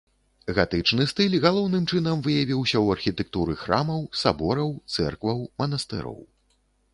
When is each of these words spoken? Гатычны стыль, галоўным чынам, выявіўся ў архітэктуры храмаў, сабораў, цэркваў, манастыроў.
Гатычны 0.59 1.03
стыль, 1.11 1.35
галоўным 1.43 1.83
чынам, 1.91 2.23
выявіўся 2.27 2.77
ў 2.79 2.85
архітэктуры 2.97 3.53
храмаў, 3.65 4.01
сабораў, 4.23 4.73
цэркваў, 4.97 5.45
манастыроў. 5.65 6.19